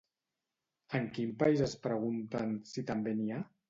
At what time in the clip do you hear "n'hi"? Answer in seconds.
3.25-3.35